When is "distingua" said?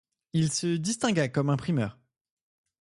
0.77-1.27